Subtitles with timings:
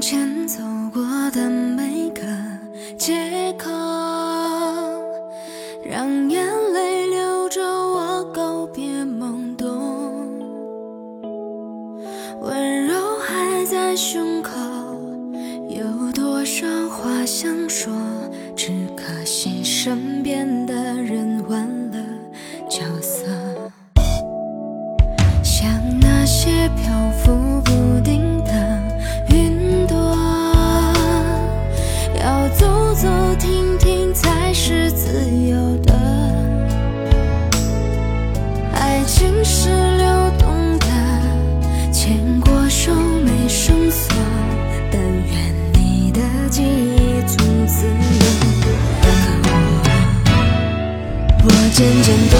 [0.00, 0.62] 前走
[0.94, 2.22] 过的每个
[2.96, 3.68] 街口，
[5.84, 9.39] 让眼泪留着我告别梦
[39.42, 40.06] 是流
[40.38, 40.86] 动的，
[41.92, 44.14] 牵过手没绳索，
[44.90, 47.92] 但愿你的记忆从此有
[49.00, 49.06] 个
[49.44, 49.48] 我。
[51.42, 52.34] 我渐渐懂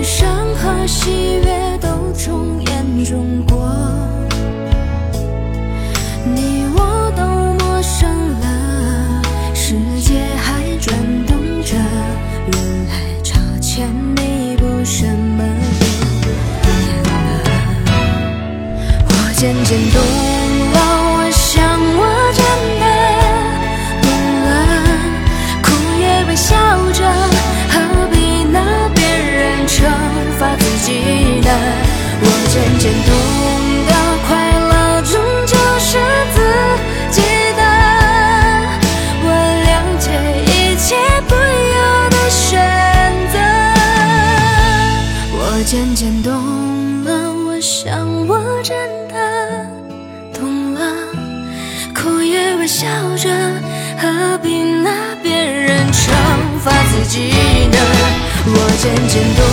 [0.00, 3.70] 悲伤和喜悦都从眼中过。
[6.24, 7.22] 你我都
[7.62, 8.08] 陌生
[8.40, 9.22] 了，
[9.54, 10.96] 世界还转
[11.26, 15.44] 动着，原来差千里步，什么
[15.82, 15.86] 都
[16.62, 16.72] 变
[17.04, 17.10] 了。
[19.04, 20.00] 我渐渐懂
[32.80, 33.12] 渐懂
[33.86, 33.92] 得，
[34.26, 35.98] 快乐终究是
[36.32, 36.40] 自
[37.10, 37.20] 己
[37.54, 37.60] 的。
[39.22, 39.26] 我
[39.66, 39.68] 谅
[39.98, 40.08] 解
[40.46, 40.96] 一切
[41.28, 42.48] 不由的选
[43.30, 43.36] 择。
[45.34, 46.32] 我渐渐懂
[47.04, 47.10] 了，
[47.44, 48.74] 我想我真
[49.08, 49.14] 的
[50.32, 50.80] 懂了，
[51.94, 52.86] 哭也微笑
[53.18, 53.28] 着，
[53.98, 54.90] 何必拿
[55.22, 56.10] 别人惩
[56.64, 57.28] 罚自己
[57.70, 57.76] 呢？
[58.46, 59.44] 我渐渐懂